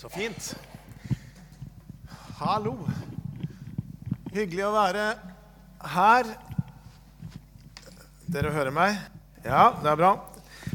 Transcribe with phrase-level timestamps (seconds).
[0.00, 0.46] Så fint.
[2.38, 2.70] Hallo.
[4.32, 5.02] Hyggelig å være
[5.92, 6.28] her.
[8.32, 8.94] Dere hører meg?
[9.44, 10.14] Ja, det er bra.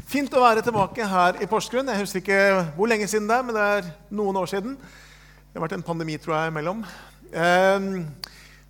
[0.06, 1.90] Fint å være tilbake her i Porsgrunn.
[1.90, 2.38] Jeg husker ikke
[2.76, 4.76] hvor lenge siden det er, men det er noen år siden.
[4.78, 6.84] Det har vært en pandemi, tror jeg, imellom.
[7.26, 7.88] Eh,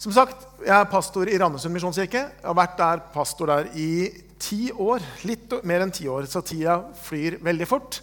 [0.01, 2.23] som sagt, jeg er pastor i Randesund misjonskirke.
[2.31, 3.91] Jeg har vært der pastor der i
[4.41, 5.05] ti år.
[5.29, 8.01] Litt mer enn ti år, så tida flyr veldig fort.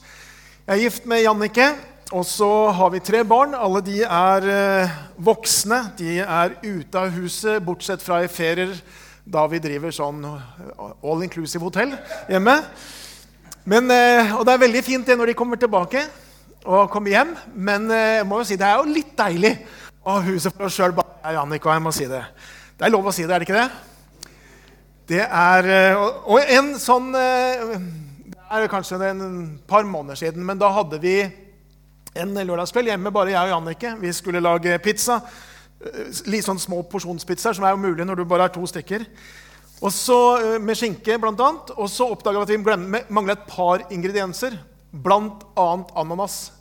[0.68, 1.72] Jeg er gift med Jannike,
[2.12, 3.56] og så har vi tre barn.
[3.56, 5.80] Alle de er eh, voksne.
[5.98, 8.74] De er ute av huset, bortsett fra i ferier
[9.24, 11.94] da vi driver sånn all inclusive hotell
[12.28, 12.58] hjemme.
[13.64, 16.04] Men, eh, og det er veldig fint det når de kommer tilbake
[16.66, 17.32] og kommer hjem.
[17.56, 19.54] Men eh, jeg må jo si, det er jo litt deilig
[20.04, 20.98] å ha huset for oss sjøl.
[21.24, 22.24] Jeg må si det.
[22.78, 23.70] Det er lov å si det, er det ikke det?
[25.14, 31.00] Det er Og en sånn Det er kanskje en par måneder siden, men da hadde
[31.04, 31.18] vi
[32.16, 33.96] en lørdagskveld hjemme, bare jeg og Jannicke.
[34.02, 35.20] Vi skulle lage pizza.
[36.30, 39.06] Litt sånn små porsjonspizzaer, som er umulig når du bare er to stykker.
[39.84, 41.72] Og så Med skinke, annet.
[41.76, 44.58] Og så oppdaga vi at vi mangla et par ingredienser.
[44.94, 46.52] Annet ananas.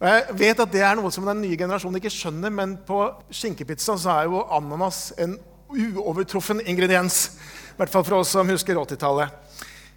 [0.00, 3.12] Og jeg vet at Det er noe som den nye generasjonen ikke skjønner, men på
[3.30, 7.38] skinkepizza så er jo ananas en uovertruffen ingrediens.
[7.74, 9.30] I hvert fall for oss som husker 80-tallet.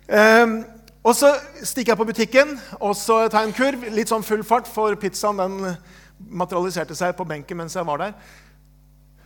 [0.08, 0.64] Um,
[1.02, 1.32] og så
[1.66, 3.86] stikker jeg på butikken og så tar jeg en kurv.
[3.96, 5.76] Litt sånn full fart, for pizzaen den
[6.30, 8.14] materialiserte seg på benken mens jeg var der.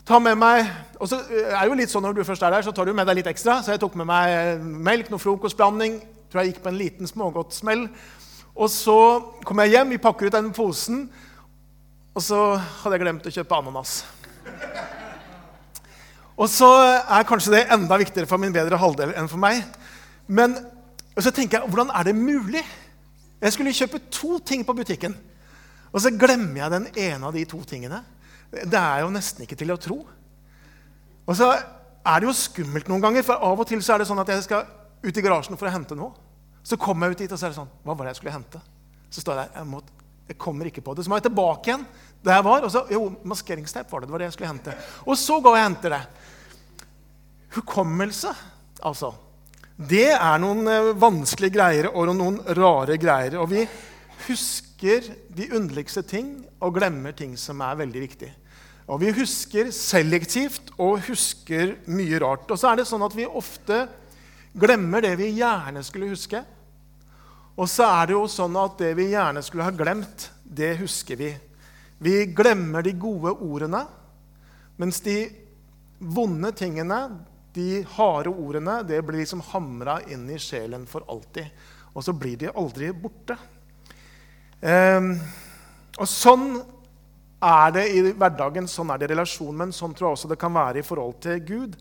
[0.05, 0.69] Ta med meg,
[1.01, 2.93] og så er det jo litt sånn Når du først er der, så tar du
[2.93, 3.57] med deg litt ekstra.
[3.65, 5.97] Så jeg tok med meg melk, noe frokostblanding.
[6.29, 7.87] Tror jeg gikk på en liten smågodtsmell.
[8.55, 8.97] Og så
[9.43, 11.07] kom jeg hjem, vi pakker ut den posen,
[12.15, 13.97] og så hadde jeg glemt å kjøpe ananas.
[16.35, 16.69] Og så
[17.01, 19.65] er kanskje det enda viktigere for min bedre halvdel enn for meg.
[20.27, 20.55] Men
[21.23, 22.63] så tenker jeg, hvordan er det mulig?
[23.41, 25.16] Jeg skulle kjøpe to ting på butikken,
[25.94, 28.02] og så glemmer jeg den ene av de to tingene.
[28.52, 30.02] Det er jo nesten ikke til å tro.
[31.25, 34.09] Og så er det jo skummelt noen ganger, for av og til så er det
[34.09, 34.67] sånn at jeg skal
[35.06, 36.13] ut i garasjen for å hente noe.
[36.66, 38.34] Så kommer jeg ut dit, og så er det sånn Hva var det jeg skulle
[38.35, 38.62] hente?
[39.13, 39.62] Så står jeg der.
[39.62, 39.97] Jeg,
[40.31, 41.06] jeg kommer ikke på det.
[41.06, 41.85] Så må jeg tilbake igjen
[42.25, 42.66] der jeg var.
[42.66, 44.09] Og så, jo, maskeringsteip var det.
[44.09, 44.73] Det var det jeg skulle hente.
[45.06, 46.01] Og så går jeg og henter det.
[47.56, 48.34] Hukommelse,
[48.81, 49.13] altså.
[49.75, 53.36] Det er noen vanskelige greier og noen rare greier.
[53.41, 53.66] Og vi
[54.30, 58.31] husker de underligste ting og glemmer ting som er veldig viktige.
[58.88, 62.47] Og vi husker selektivt og husker mye rart.
[62.47, 63.81] Og så er det sånn at vi ofte
[64.56, 66.40] glemmer det vi gjerne skulle huske.
[67.59, 71.19] Og så er det jo sånn at det vi gjerne skulle ha glemt, det husker
[71.19, 71.34] vi.
[72.00, 73.86] Vi glemmer de gode ordene,
[74.80, 75.24] mens de
[76.00, 77.00] vonde tingene,
[77.55, 81.47] de harde ordene, det blir liksom hamra inn i sjelen for alltid.
[81.95, 83.38] Og så blir de aldri borte.
[84.59, 85.13] Um,
[85.95, 86.49] og sånn
[87.45, 90.39] er det i hverdagen, sånn er det i relasjonen, men sånn tror jeg også det
[90.41, 91.77] kan være i forhold til Gud.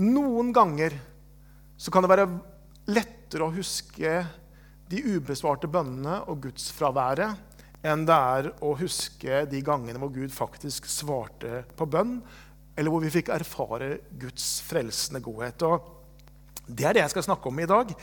[0.00, 0.94] Noen ganger
[1.80, 2.28] så kan det være
[2.90, 4.20] lettere å huske
[4.90, 7.46] de ubesvarte bønnene og gudsfraværet
[7.86, 12.18] enn det er å huske de gangene hvor Gud faktisk svarte på bønn,
[12.76, 15.62] eller hvor vi fikk erfare Guds frelsende godhet.
[15.66, 17.94] Og det er det jeg skal snakke om i dag.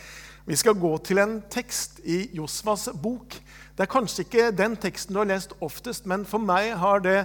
[0.47, 3.35] Vi skal gå til en tekst i Josvas bok.
[3.75, 7.17] Det er kanskje ikke den teksten du har lest oftest, men for meg har det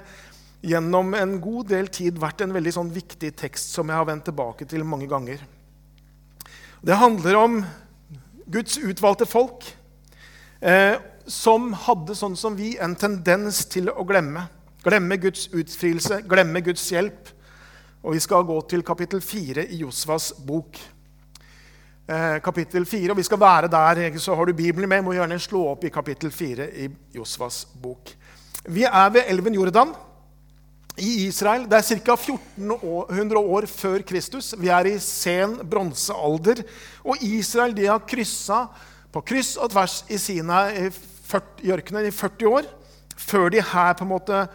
[0.63, 4.29] gjennom en god del tid vært en veldig sånn viktig tekst som jeg har vendt
[4.29, 5.43] tilbake til mange ganger.
[6.83, 7.63] Det handler om
[8.53, 9.67] Guds utvalgte folk
[10.61, 10.99] eh,
[11.31, 14.49] som hadde, sånn som vi, en tendens til å glemme.
[14.83, 17.29] Glemme Guds utfrielse, glemme Guds hjelp.
[18.03, 20.79] Og Vi skal gå til kapittel 4 i Josvas bok.
[22.09, 25.03] Eh, kapittel 4, og Vi skal være der, så har du Bibelen med.
[25.03, 28.11] Må gjerne slå opp i kapittel 4 i Josvas bok.
[28.67, 29.95] Vi er ved elven Jordan
[30.99, 31.65] i Israel.
[31.71, 32.13] Det er ca.
[32.15, 34.55] 1400 år før Kristus.
[34.59, 36.65] Vi er i sen bronsealder.
[37.05, 38.67] Og Israel de har kryssa
[39.13, 42.63] på kryss og tvers i sine i, 40, i ørkenen i 40 år
[43.17, 44.47] før de her på en måte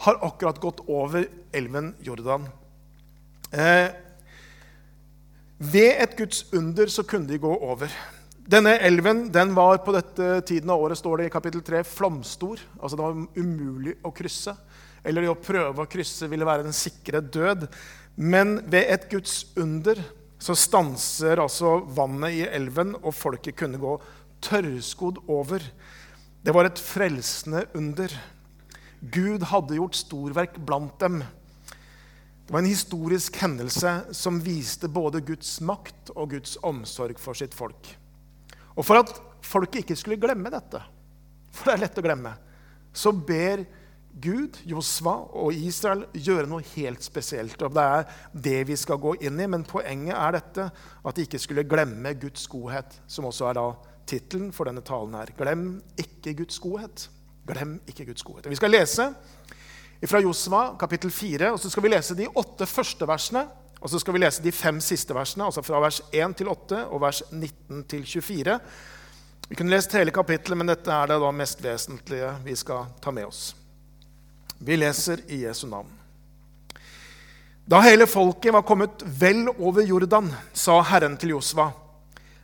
[0.00, 2.46] har akkurat gått over elven Jordan.
[3.52, 3.90] Eh,
[5.60, 7.92] ved et Guds under så kunne de gå over.
[8.50, 12.62] Denne elven den var på dette tiden av året står det i kapittel 3, flomstor.
[12.80, 14.56] Altså det var umulig å krysse
[15.04, 17.66] eller det å prøve å krysse ville være den sikre død.
[18.20, 20.00] Men ved et Guds under
[20.40, 23.96] så stanser altså vannet i elven, og folket kunne gå
[24.44, 25.64] tørrskodd over.
[26.40, 28.14] Det var et frelsende under.
[29.00, 31.22] Gud hadde gjort storverk blant dem.
[32.44, 37.56] Det var en historisk hendelse som viste både Guds makt og Guds omsorg for sitt
[37.56, 37.92] folk.
[38.76, 39.12] Og for at
[39.46, 40.82] folket ikke skulle glemme dette,
[41.50, 42.34] for det er lett å glemme,
[42.92, 43.64] så ber
[44.20, 47.62] Gud, Josva og Israel gjøre noe helt spesielt.
[47.62, 49.46] og Det er det vi skal gå inn i.
[49.46, 50.66] Men poenget er dette,
[51.06, 53.68] at de ikke skulle glemme Guds godhet, som også er da
[54.10, 55.30] tittelen for denne talen her.
[55.38, 55.64] Glem
[56.00, 57.06] ikke Guds godhet.
[57.46, 58.50] Glem ikke Guds godhet.
[58.50, 59.08] Vi skal lese
[60.06, 63.46] fra Josva kapittel 4, og så skal vi lese de åtte første versene.
[63.80, 66.82] Og så skal vi lese de fem siste versene, altså fra vers 1 til 8
[66.92, 68.58] og vers 19 til 24.
[69.48, 73.10] Vi kunne lest hele kapittelet, men dette er det da mest vesentlige vi skal ta
[73.14, 73.54] med oss.
[74.60, 75.88] Vi leser i Jesu navn.
[77.70, 81.70] Da hele folket var kommet vel over Jordan, sa Herren til Josva.: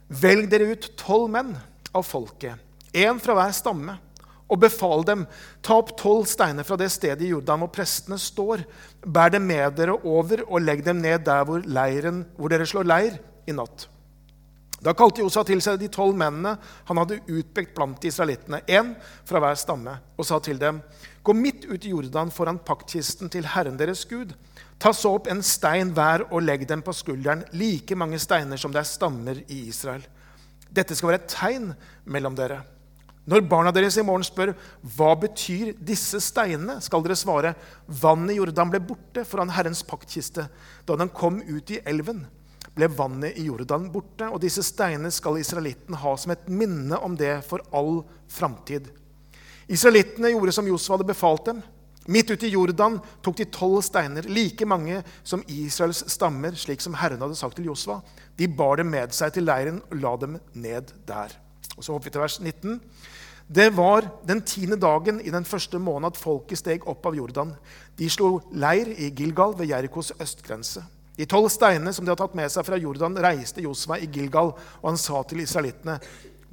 [0.09, 1.53] Velg dere ut tolv menn
[1.93, 2.57] av folket,
[2.95, 3.99] én fra hver stamme,
[4.47, 5.25] og befal dem,
[5.63, 8.63] ta opp tolv steiner fra det stedet i Jordan hvor prestene står.
[9.03, 12.87] Bær dem med dere over og legg dem ned der hvor, leiren, hvor dere slår
[12.87, 13.89] leir i natt.
[14.87, 16.53] Da kalte Josa til seg de tolv mennene
[16.87, 18.93] han hadde utpekt blant israelittene, én
[19.27, 20.83] fra hver stamme, og sa til dem.:
[21.25, 24.35] Gå midt ut i Jordan foran paktkisten til Herren deres Gud.
[24.79, 28.73] Ta så opp en stein hver og legg dem på skulderen, like mange steiner som
[28.73, 30.05] det er stammer i Israel.
[30.71, 31.71] Dette skal være et tegn
[32.05, 32.61] mellom dere.
[33.27, 34.53] Når barna deres i morgen spør
[34.95, 37.55] hva betyr disse steinene, skal dere svare
[38.03, 40.47] vannet i Jordan ble borte foran Herrens paktkiste
[40.87, 42.23] da den kom ut i elven.
[42.77, 47.17] Ble vannet i Jordan borte, og disse steinene skal israelitten ha som et minne om
[47.19, 48.93] det for all framtid.
[49.67, 51.65] Israelittene gjorde som Josef hadde befalt dem.
[52.07, 56.95] Midt ute i Jordan tok de tolv steiner, like mange som Israels stammer, slik som
[56.95, 57.99] Herren hadde sagt til Josva.
[58.39, 61.35] De bar dem med seg til leiren og la dem ned der.
[61.77, 62.81] Og så hopper vi til vers 19.
[63.47, 67.53] Det var den tiende dagen i den første måneden at folket steg opp av Jordan.
[67.97, 70.83] De slo leir i Gilgal ved Jerikos østgrense.
[71.17, 74.51] De tolv steinene som de hadde tatt med seg fra Jordan, reiste Josva i Gilgal,
[74.53, 76.01] og han sa til israelittene.: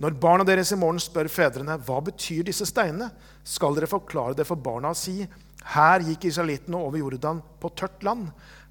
[0.01, 3.11] når barna deres i morgen spør fedrene hva betyr disse steinene,
[3.45, 5.27] skal dere forklare det for barna og si:"
[5.63, 8.25] Her gikk israelittene over Jordan på tørt land.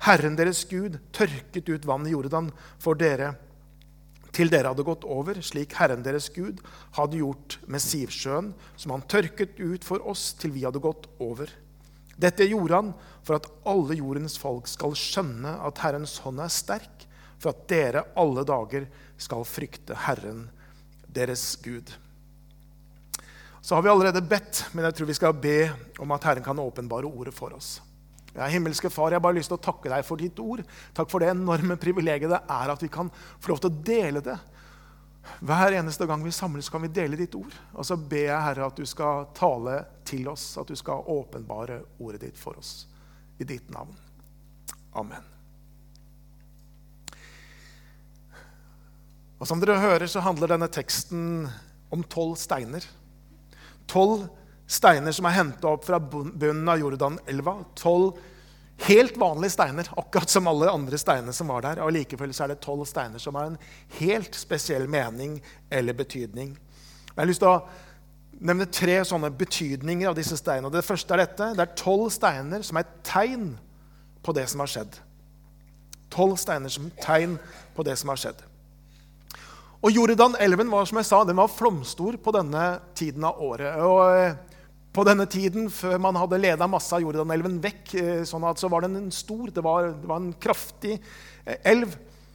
[0.04, 3.30] Herren deres Gud tørket ut vann i Jordan for dere
[4.32, 6.62] til dere hadde gått over, slik Herren deres Gud
[6.96, 11.52] hadde gjort med Sivsjøen, som han tørket ut for oss til vi hadde gått over.
[12.16, 12.92] Dette gjorde han
[13.24, 17.06] for at alle jordens folk skal skjønne at Herrens hånd er sterk,
[17.42, 18.86] for at dere alle dager
[19.20, 20.46] skal frykte Herren
[21.12, 21.90] deres Gud.
[23.62, 25.56] Så har vi allerede bedt, men jeg tror vi skal be
[26.02, 27.76] om at Herren kan åpenbare ordet for oss.
[28.32, 30.62] Ja, himmelske Far, jeg har bare lyst til å takke deg for ditt ord.
[30.96, 34.22] Takk for det enorme privilegiet det er at vi kan få lov til å dele
[34.24, 34.38] det.
[35.44, 37.52] Hver eneste gang vi samles, kan vi dele ditt ord.
[37.76, 41.82] Og så ber jeg, Herre, at du skal tale til oss, at du skal åpenbare
[42.02, 42.88] ordet ditt for oss.
[43.38, 43.94] I ditt navn.
[44.98, 45.28] Amen.
[49.42, 51.48] Og Som dere hører, så handler denne teksten
[51.92, 52.84] om tolv steiner.
[53.90, 54.41] Tolv steiner
[54.72, 57.58] som er henta opp fra bunnen av Jordanelva.
[57.78, 58.16] Tolv
[58.86, 61.82] helt vanlige steiner, akkurat som alle andre steiner som var der.
[61.84, 63.58] Og likevel er det tolv steiner som har en
[63.98, 65.38] helt spesiell mening
[65.70, 66.56] eller betydning.
[67.12, 67.62] Jeg har lyst til å
[68.42, 70.72] nevne tre sånne betydninger av disse steinene.
[70.72, 71.52] Det første er dette.
[71.54, 73.52] Det er tolv steiner som er et tegn
[74.22, 74.96] på det som har skjedd.
[76.12, 77.36] Tolv steiner som tegn
[77.76, 78.40] på det som har skjedd.
[79.82, 82.66] Og Jordan-elven var som jeg sa, den var flomstor på denne
[82.98, 83.80] tiden av året.
[83.82, 84.51] Og eh,
[84.92, 88.68] på denne tiden, før man hadde leda masse av Jordan-elven vekk, eh, sånn at så
[88.72, 91.94] var den en stor, det var, det var, en kraftig eh, elv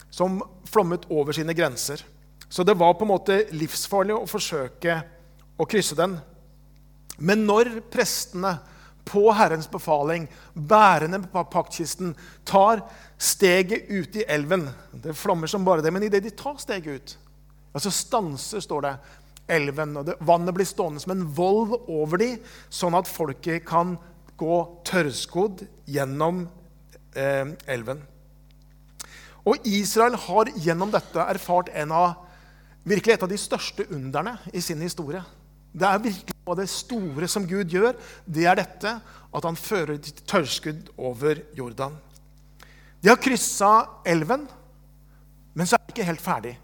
[0.10, 2.02] som flommet over sine grenser.
[2.50, 4.98] Så det var på en måte livsfarlig å forsøke
[5.58, 6.16] å krysse den.
[7.18, 8.56] Men når prestene
[9.08, 12.16] på Herrens befaling, bærende på paktkisten,
[12.48, 12.82] tar
[13.18, 17.16] steget ut i elven Det flommer som bare det, men idet de tar steget ut,
[17.72, 18.94] altså så stanser, står det,
[19.48, 19.96] elven.
[19.98, 22.38] og det, Vannet blir stående som en vold over dem,
[22.70, 23.96] sånn at folket kan
[24.38, 26.46] gå tørrskodd gjennom
[27.18, 28.04] eh, elven.
[29.48, 32.18] Og Israel har gjennom dette erfart en av,
[32.88, 35.24] virkelig et av de største underne i sin historie.
[35.77, 37.96] Det er virkelig noe av det store som Gud gjør.
[38.25, 41.96] Det er dette at han fører tørrskudd over Jordan.
[43.04, 43.72] De har kryssa
[44.08, 44.48] elven,
[45.54, 46.56] men så er de ikke helt ferdig.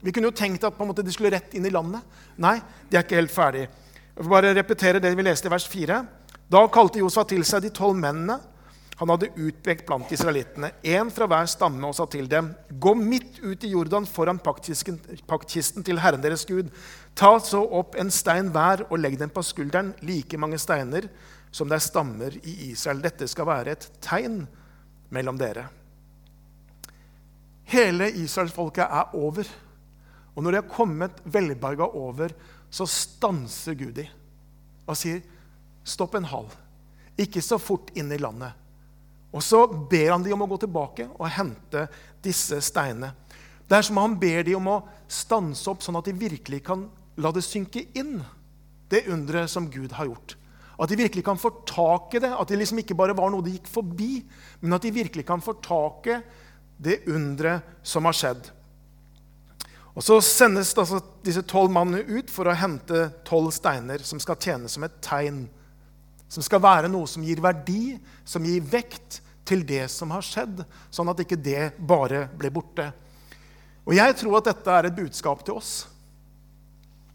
[0.00, 2.04] Vi kunne jo tenkt at måte, de skulle rett inn i landet.
[2.40, 2.56] Nei,
[2.88, 3.66] de er ikke helt ferdig.
[4.16, 6.00] Jeg får bare repetere det vi leste i vers 4.
[6.50, 8.40] Da kalte Josfa til seg de tolv mennene
[9.00, 13.38] han hadde utpekt blant israelittene, én fra hver stamme, og sa til dem.: Gå midt
[13.40, 16.68] ut i Jordan foran paktkisten til Herren deres Gud.
[17.16, 21.08] Ta så opp en stein hver og legg den på skulderen, like mange steiner
[21.50, 23.00] som det er stammer i Israel.
[23.00, 24.42] Dette skal være et tegn
[25.08, 25.64] mellom dere.
[27.72, 29.48] Hele israelsfolket er over.
[30.34, 32.32] Og når de har kommet velberga over,
[32.70, 34.06] så stanser Gud de
[34.90, 35.20] og sier,
[35.86, 36.48] stopp en hal.
[37.20, 38.56] Ikke så fort inn i landet.
[39.30, 41.84] Og så ber han de om å gå tilbake og hente
[42.24, 43.12] disse steinene.
[43.70, 46.64] Det er som om han ber de om å stanse opp, sånn at de virkelig
[46.66, 46.88] kan
[47.22, 48.18] la det synke inn,
[48.90, 50.34] det underet som Gud har gjort.
[50.80, 52.32] At de virkelig kan få tak i det.
[52.32, 54.22] At det liksom ikke bare var noe de gikk forbi,
[54.62, 56.16] men at de virkelig kan få tak i
[56.80, 58.48] det underet som har skjedd.
[59.94, 64.38] Og Så sendes altså disse tolv mannene ut for å hente tolv steiner som skal
[64.38, 65.44] tjene som et tegn.
[66.30, 70.62] Som skal være noe som gir verdi, som gir vekt til det som har skjedd,
[70.94, 72.92] sånn at ikke det bare blir borte.
[73.88, 75.72] Og Jeg tror at dette er et budskap til oss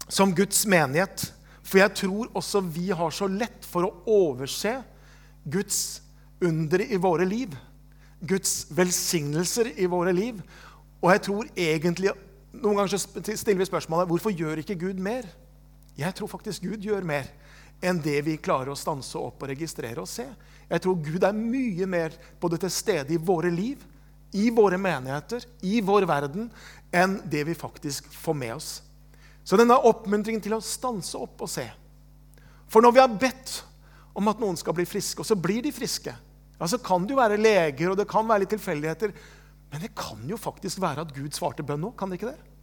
[0.08, 1.30] som Guds menighet.
[1.66, 4.76] For jeg tror også vi har så lett for å overse
[5.42, 6.02] Guds
[6.44, 7.56] under i våre liv.
[8.20, 10.38] Guds velsignelser i våre liv.
[11.02, 12.12] Og jeg tror egentlig
[12.62, 15.26] Noen ganger stiller vi spørsmålet hvorfor gjør ikke Gud mer?
[15.96, 17.28] Jeg tror faktisk Gud gjør mer
[17.84, 20.24] enn det vi klarer å stanse opp og registrere og se.
[20.66, 23.82] Jeg tror Gud er mye mer både til stede i våre liv,
[24.36, 26.48] i våre menigheter, i vår verden,
[26.92, 28.70] enn det vi faktisk får med oss.
[29.46, 31.66] Så denne oppmuntringen til å stanse opp og se.
[32.66, 33.60] For når vi har bedt
[34.16, 36.14] om at noen skal bli friske, og så blir de friske,
[36.56, 39.12] ja, så kan det jo være leger og det kan være litt tilfeldigheter.
[39.72, 41.92] Men det kan jo faktisk være at Gud svarte bønn nå.
[41.98, 42.54] Kan det ikke det?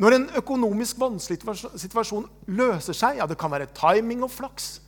[0.00, 1.38] Når en økonomisk vanskelig
[1.78, 4.80] situasjon løser seg, ja, det kan være timing og flaks,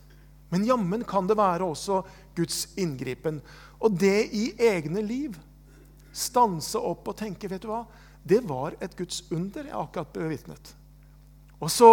[0.50, 2.00] men jammen kan det være også
[2.36, 3.38] Guds inngripen.
[3.82, 5.36] Og det i egne liv.
[6.16, 7.82] Stanse opp og tenke, vet du hva?
[8.26, 10.70] Det var et Guds under jeg akkurat bevitnet.
[11.60, 11.90] Og så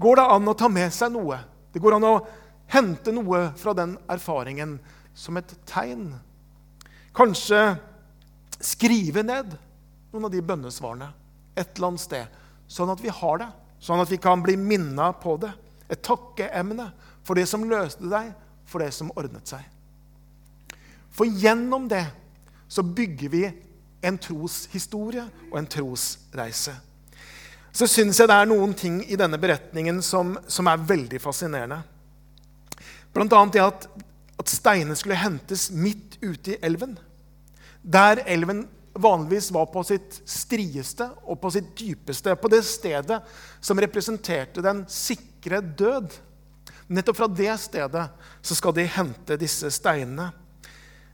[0.00, 1.40] går det an å ta med seg noe.
[1.72, 2.14] Det går an å
[2.72, 4.76] hente noe fra den erfaringen
[5.16, 6.12] som et tegn.
[7.16, 7.60] Kanskje
[8.60, 9.54] skrive ned
[10.12, 11.10] noen av de bønnesvarene
[11.58, 12.36] et eller annet sted,
[12.70, 13.48] sånn at vi har det,
[13.82, 15.50] sånn at vi kan bli minna på det.
[15.88, 16.90] Et takkeemne
[17.26, 18.30] for det som løste deg,
[18.68, 19.64] for det som ordnet seg.
[21.10, 22.04] For gjennom det
[22.68, 23.46] så bygger vi
[24.04, 26.76] en troshistorie og en trosreise.
[27.72, 31.80] Så syns jeg det er noen ting i denne beretningen som, som er veldig fascinerende.
[33.14, 33.42] Bl.a.
[33.52, 33.88] det at,
[34.38, 36.96] at steinene skulle hentes midt ute i elven.
[37.88, 42.34] Der elven vanligvis var på sitt strieste og på sitt dypeste.
[42.36, 43.20] På det stedet
[43.64, 46.12] som representerte den sikre død.
[46.88, 48.04] Nettopp fra det stedet
[48.42, 50.30] så skal de hente disse steinene.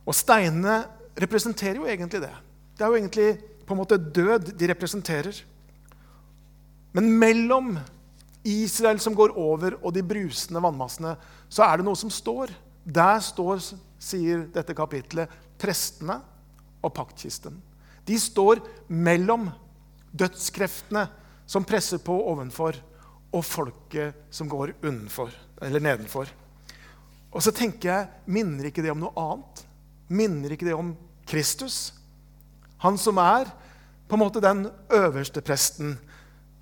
[0.05, 0.83] Og steinene
[1.19, 2.35] representerer jo egentlig det.
[2.75, 3.29] Det er jo egentlig
[3.65, 5.39] på en måte død de representerer.
[6.95, 7.75] Men mellom
[8.45, 11.15] Israel som går over, og de brusende vannmassene,
[11.49, 12.53] så er det noe som står.
[12.85, 13.63] Der står,
[13.99, 16.19] sier dette kapitlet, prestene
[16.85, 17.57] og paktkisten.
[18.05, 18.61] De står
[18.93, 19.49] mellom
[20.13, 21.07] dødskreftene
[21.47, 22.77] som presser på ovenfor,
[23.35, 26.29] og folket som går eller nedenfor.
[27.35, 29.65] Og så tenker jeg, minner ikke det om noe annet?
[30.07, 30.93] Minner ikke det om
[31.27, 31.91] Kristus?
[32.79, 33.51] Han som er
[34.07, 35.97] på en måte den øverste presten,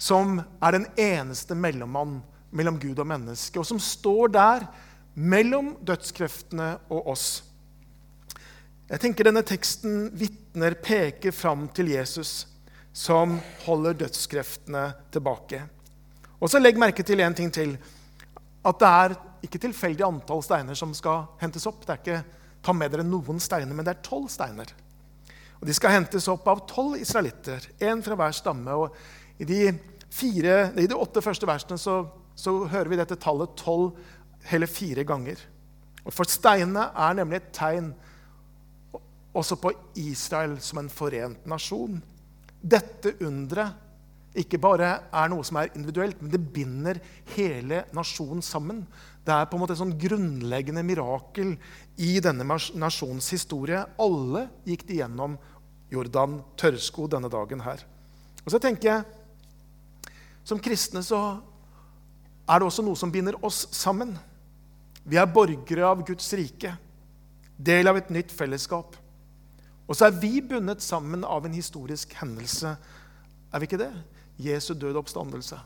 [0.00, 4.66] som er den eneste mellommann mellom Gud og menneske, og som står der
[5.14, 7.42] mellom dødskreftene og oss.
[8.90, 12.46] Jeg tenker Denne teksten vitner, peker fram til Jesus,
[12.92, 14.84] som holder dødskreftene
[15.14, 15.62] tilbake.
[16.42, 17.76] Og så Legg merke til en ting til.
[18.66, 19.14] At det er
[19.46, 21.86] ikke tilfeldig antall steiner som skal hentes opp.
[21.86, 24.70] Det er ikke ta med dere noen steiner, men det er tolv steiner.
[25.60, 28.74] Og De skal hentes opp av tolv israelitter, én fra hver stamme.
[28.74, 29.60] og I de,
[30.10, 32.02] fire, i de åtte første versene så,
[32.34, 33.94] så hører vi dette tallet tolv
[34.50, 35.38] hele fire ganger.
[36.02, 37.92] Og For steinene er nemlig et tegn
[39.32, 42.00] også på Israel som en forent nasjon.
[42.62, 43.78] Dette underet
[44.38, 47.00] ikke bare er noe som er individuelt, men det binder
[47.34, 48.80] hele nasjonen sammen.
[49.24, 51.54] Det er på en måte et sånn grunnleggende mirakel
[52.00, 53.82] i denne nasjonens historie.
[54.00, 55.36] Alle gikk de gjennom
[55.92, 57.84] Jordan tørrsko denne dagen her.
[58.42, 59.18] Og så tenker jeg,
[60.42, 61.38] Som kristne så
[62.50, 64.16] er det også noe som binder oss sammen.
[65.06, 66.72] Vi er borgere av Guds rike,
[67.54, 68.96] del av et nytt fellesskap.
[69.88, 72.76] Og så er vi bundet sammen av en historisk hendelse.
[73.52, 73.92] Er vi ikke det?
[74.40, 75.58] Jesu døde oppstandelse.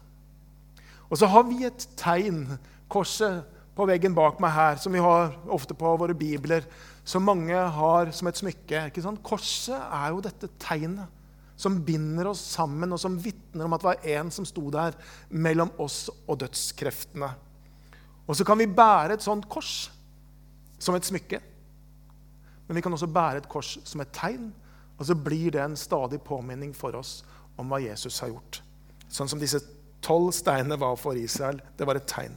[1.07, 2.57] Og så har vi et tegn,
[2.91, 3.45] korset
[3.77, 6.65] på veggen bak meg her, som vi har ofte på våre bibler,
[7.07, 8.89] som mange har som et smykke.
[9.23, 11.13] Korset er jo dette tegnet
[11.57, 14.97] som binder oss sammen, og som vitner om at det var en som sto der
[15.31, 17.31] mellom oss og dødskreftene.
[18.27, 19.87] Og så kan vi bære et sånt kors
[20.83, 21.41] som et smykke.
[22.67, 24.51] Men vi kan også bære et kors som et tegn,
[24.97, 27.21] og så blir det en stadig påminning for oss
[27.57, 28.61] om hva Jesus har gjort.
[29.13, 29.61] Sånn som disse
[30.05, 31.61] tolv steinene var for Israel.
[31.77, 32.35] Det var et tegn.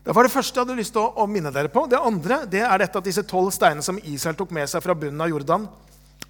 [0.00, 1.84] Det var det første jeg hadde lyst til å, minne dere på.
[1.90, 4.96] Det andre det er dette at disse tolv steinene som Israel tok med seg fra
[4.96, 5.66] bunnen av Jordan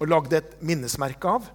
[0.01, 1.47] og lagde et minnesmerke av,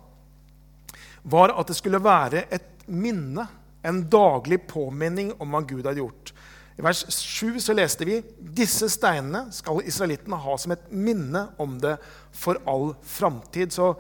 [1.27, 3.45] var at det skulle være et minne,
[3.87, 6.33] en daglig påminning om hva Gud hadde gjort.
[6.77, 11.79] I vers 7 så leste vi disse steinene skal israelittene ha som et minne om
[11.81, 11.95] det
[12.37, 13.73] for all framtid.
[13.73, 13.95] Så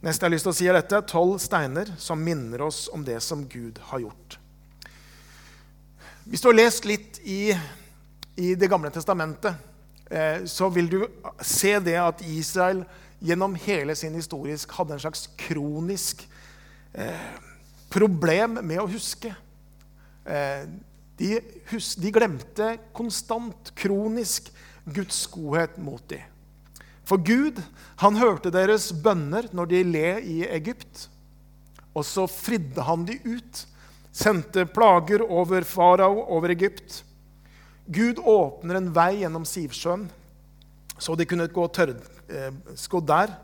[0.00, 3.04] neste jeg har lyst til å si, er dette tolv steiner som minner oss om
[3.04, 4.38] det som Gud har gjort.
[6.28, 7.52] Hvis du har lest litt i,
[8.36, 9.60] i Det gamle testamentet,
[10.10, 10.98] eh, så vil du
[11.44, 12.82] se det at Israel
[13.20, 16.24] gjennom hele sin historisk hadde en slags kronisk
[16.94, 17.28] eh,
[17.92, 19.34] problem med å huske.
[20.24, 20.68] Eh,
[21.18, 21.38] de,
[21.72, 24.52] hus, de, glemte konstant, kronisk,
[24.88, 26.22] Guds godhet mot dem.
[27.04, 27.58] For Gud
[28.00, 31.08] han hørte deres bønner når de le i Egypt,
[31.96, 33.64] og så fridde han de ut
[34.18, 37.02] sendte plager over farao, over Egypt.
[37.86, 40.08] Gud åpner en vei gjennom Sivsjøen,
[40.98, 43.34] så de kunne gå tørrskodd eh, der.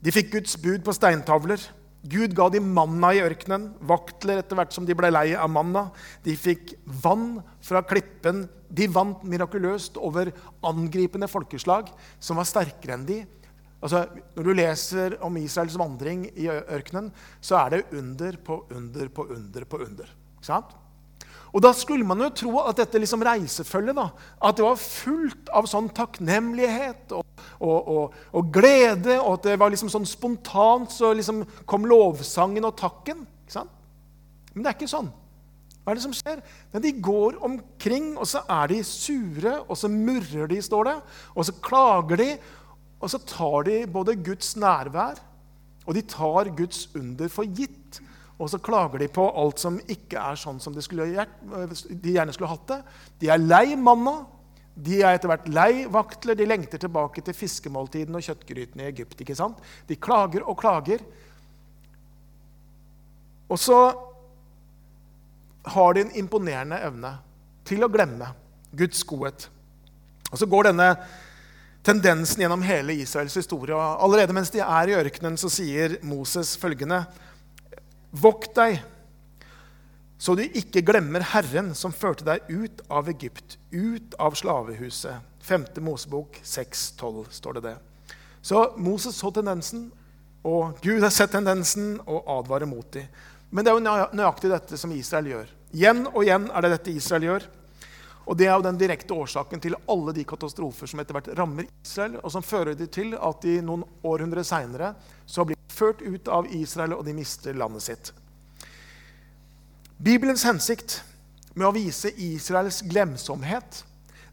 [0.00, 1.62] De fikk Guds bud på steintavler.
[2.00, 5.90] Gud ga dem manna i ørkenen, vaktler etter hvert som de ble lei av manna.
[6.24, 8.46] De fikk vann fra klippen.
[8.72, 10.30] De vant mirakuløst over
[10.64, 11.90] angripende folkeslag
[12.22, 13.18] som var sterkere enn de.
[13.80, 14.04] Altså,
[14.36, 17.08] når du leser om Israels vandring i ørkenen,
[17.40, 20.12] så er det under på under på under på under.
[20.36, 20.72] Ikke sant?
[21.50, 24.06] Og Da skulle man jo tro at dette liksom reisefølget da,
[24.46, 27.24] at det var fullt av sånn takknemlighet og,
[27.58, 32.68] og, og, og, glede, og at det var liksom sånn spontant så liksom kom lovsangen
[32.68, 33.24] og takken.
[33.42, 33.74] Ikke sant?
[34.52, 35.10] Men det er ikke sånn.
[35.80, 36.42] Hva er det som skjer?
[36.70, 40.96] Men de går omkring, og så er de sure, og så murrer de, står det.
[41.34, 42.30] Og så klager de,
[43.00, 45.18] og så tar de både Guds nærvær
[45.90, 47.79] og de tar Guds under for gitt.
[48.40, 52.52] Og så klager de på alt som ikke er sånn som de, de gjerne skulle
[52.54, 52.78] hatt det.
[53.20, 54.22] De er lei manna.
[54.80, 56.38] De er etter hvert lei vaktler.
[56.38, 59.20] De lengter tilbake til fiskemåltiden og kjøttgrytene i Egypt.
[59.20, 59.60] ikke sant?
[59.88, 61.04] De klager og klager.
[63.50, 63.80] Og så
[65.74, 67.16] har de en imponerende evne
[67.68, 68.30] til å glemme
[68.72, 69.50] Guds godhet.
[70.30, 70.94] Og så går denne
[71.84, 73.74] tendensen gjennom hele Israels historie.
[73.74, 77.04] Og allerede mens de er i ørkenen, så sier Moses følgende.:
[78.10, 78.80] Vokt deg,
[80.20, 85.22] så du ikke glemmer Herren som førte deg ut av Egypt, ut av slavehuset.
[85.40, 85.64] 5.
[85.80, 87.76] Mosebok 6,12 står det det.
[88.42, 89.88] Så Moses så tendensen,
[90.44, 93.08] og Gud har sett tendensen og advarer mot dem.
[93.50, 95.48] Men det er jo nøyaktig dette som Israel gjør.
[95.74, 97.48] Igjen og igjen er det dette Israel gjør.
[98.30, 101.66] Og Det er jo den direkte årsaken til alle de katastrofer som etter hvert rammer
[101.82, 104.92] Israel, og som fører det til at de noen århundrer seinere
[105.48, 108.12] blir ført ut av Israel, og de mister landet sitt.
[109.98, 111.00] Bibelens hensikt
[111.58, 113.82] med å vise Israels glemsomhet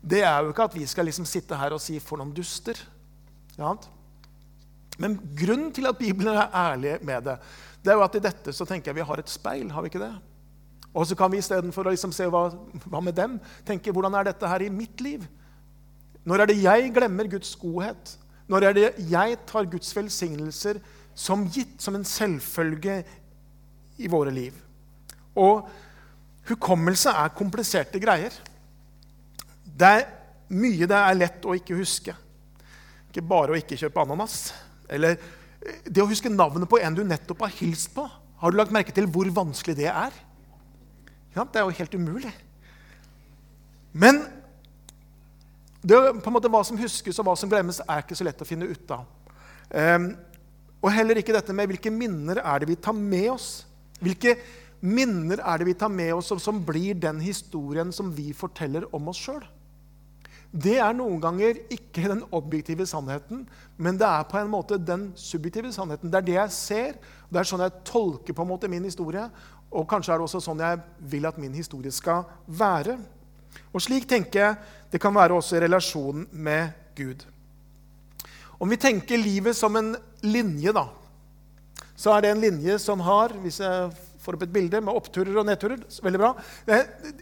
[0.08, 2.78] det er jo ikke at vi skal liksom sitte her og si 'for noen duster'.
[3.58, 3.76] Ja.
[5.00, 7.40] Men grunnen til at Bibelen er ærlig med det,
[7.84, 9.72] det er jo at i dette så tenker jeg vi har et speil.
[9.72, 10.16] har vi ikke det?
[10.98, 12.48] Og så kan vi istedenfor å liksom se hva,
[12.88, 15.28] hva, med dem, tenke hvordan er dette her i mitt liv?
[16.28, 18.16] Når er det jeg glemmer Guds godhet?
[18.50, 20.82] Når er det jeg tar Guds velsignelser
[21.18, 23.02] som gitt, som en selvfølge
[24.02, 24.58] i våre liv?
[25.38, 25.68] Og
[26.50, 28.34] hukommelse er kompliserte greier.
[29.68, 30.08] Det er
[30.58, 32.16] mye det er lett å ikke huske.
[33.12, 34.48] Ikke bare å ikke kjøpe ananas.
[34.90, 35.20] Eller
[35.86, 38.08] det å huske navnet på en du nettopp har hilst på.
[38.42, 40.24] Har du lagt merke til hvor vanskelig det er?
[41.46, 42.34] Det er jo helt umulig.
[43.94, 44.22] Men
[45.82, 48.42] det, på en måte, hva som huskes og hva som glemmes, er ikke så lett
[48.42, 49.06] å finne ut av.
[49.72, 50.12] Um,
[50.82, 53.50] og heller ikke dette med hvilke minner er det vi tar med oss.
[54.04, 54.36] Hvilke
[54.82, 58.86] minner er det vi tar med oss som, som blir den historien som vi forteller
[58.96, 59.46] om oss sjøl?
[60.48, 63.44] Det er noen ganger ikke den objektive sannheten,
[63.76, 66.12] men det er på en måte den subjektive sannheten.
[66.12, 66.94] Det er det jeg ser,
[67.28, 69.26] det er sånn jeg tolker på en måte min historie.
[69.78, 72.98] Og kanskje er det også sånn jeg vil at min historie skal være.
[73.74, 77.26] Og slik tenker jeg det kan være også i relasjonen med Gud.
[78.58, 79.92] Om vi tenker livet som en
[80.26, 80.88] linje, da,
[81.98, 85.38] så er det en linje som har Hvis jeg får opp et bilde med oppturer
[85.40, 86.34] og nedturer veldig bra.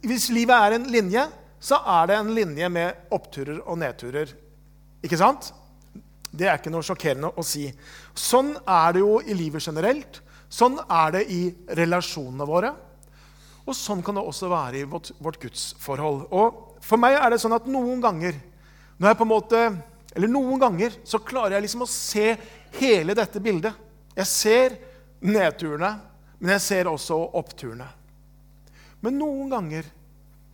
[0.02, 1.26] Hvis livet er en linje,
[1.62, 4.32] så er det en linje med oppturer og nedturer.
[5.06, 5.52] Ikke sant?
[6.36, 7.68] Det er ikke noe sjokkerende å si.
[8.18, 10.18] Sånn er det jo i livet generelt.
[10.56, 11.42] Sånn er det i
[11.76, 12.72] relasjonene våre.
[13.66, 16.28] Og sånn kan det også være i vårt, vårt gudsforhold.
[16.32, 18.38] Og for meg er det sånn at noen ganger
[18.96, 19.62] når jeg på en måte,
[20.16, 22.30] eller noen ganger så klarer jeg liksom å se
[22.78, 23.76] hele dette bildet.
[24.16, 24.78] Jeg ser
[25.26, 25.92] nedturene,
[26.40, 27.90] men jeg ser også oppturene.
[29.04, 29.90] Men noen ganger,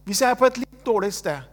[0.08, 1.46] hvis jeg er på et litt dårlig sted,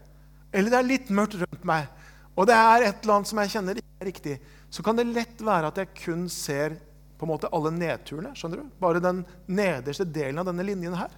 [0.48, 1.90] eller det er litt mørkt rundt meg,
[2.38, 4.36] og det er et eller annet som jeg kjenner ikke er riktig,
[4.72, 6.78] så kan det lett være at jeg kun ser
[7.18, 8.34] på en måte alle nedturene.
[8.36, 8.68] skjønner du?
[8.78, 11.10] Bare den nederste delen av denne linjen her.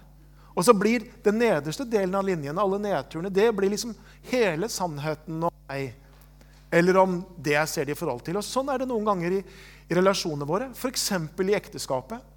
[0.51, 3.93] Og så blir den nederste delen av linjen, alle nedturene, det blir liksom
[4.31, 5.93] hele sannheten om meg.
[6.71, 8.39] Eller om det jeg ser det i forhold til.
[8.39, 9.39] Og Sånn er det noen ganger i,
[9.87, 11.07] i relasjonene våre, f.eks.
[11.11, 12.27] i ekteskapet.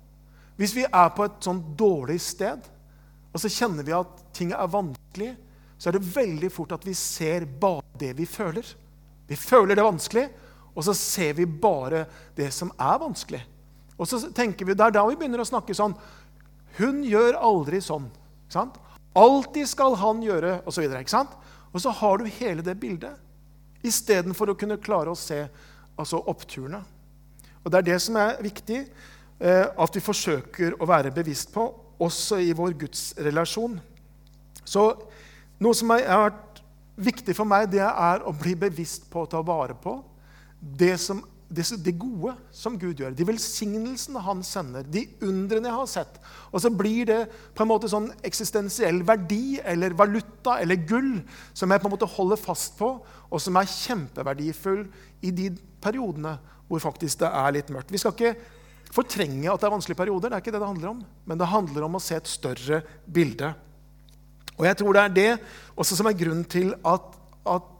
[0.58, 2.62] Hvis vi er på et sånn dårlig sted,
[3.34, 5.32] og så kjenner vi at ting er vanskelig,
[5.78, 8.66] så er det veldig fort at vi ser bare det vi føler.
[9.26, 10.28] Vi føler det vanskelig,
[10.74, 12.04] og så ser vi bare
[12.38, 13.42] det som er vanskelig.
[13.98, 15.94] Og så tenker vi, Det er da vi begynner å snakke sånn
[16.78, 18.08] Hun gjør aldri sånn.
[18.46, 18.78] ikke sant?
[19.14, 20.66] Alltid skal han gjøre, osv.
[20.66, 21.26] Og, så videre,
[21.72, 23.20] og så har du hele det bildet
[23.84, 25.44] istedenfor å kunne klare å se
[25.94, 26.80] altså oppturene.
[27.62, 31.68] Og Det er det som er viktig eh, at vi forsøker å være bevisst på,
[32.02, 33.78] også i vår gudsrelasjon.
[34.64, 34.88] Så
[35.62, 36.62] noe som har vært
[36.96, 39.98] viktig for meg, det er å bli bevisst på å ta vare på
[40.58, 43.14] det, som, det, gode som Gud gjør.
[43.14, 46.16] De velsignelsene han sender, de undrene jeg har sett.
[46.50, 47.20] Og så blir det
[47.54, 51.18] på en måte sånn eksistensiell verdi eller valuta eller gull
[51.52, 54.84] som jeg på en måte holder fast på, og som er kjempeverdifull
[55.24, 55.50] i de
[55.84, 57.92] periodene hvor faktisk det er litt mørkt.
[57.92, 58.34] Vi skal ikke
[58.94, 61.04] fortrenge at det er vanskelige perioder, det er ikke det det handler om.
[61.28, 63.52] Men det handler om å se et større bilde.
[64.54, 65.30] Og jeg tror det er det
[65.74, 67.16] også som er grunnen til at,
[67.50, 67.70] at